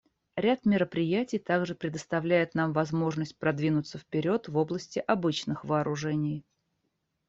[0.35, 6.43] Ряд мероприятий также предоставляет нам возможность продвинуться вперед в области обычных вооружений.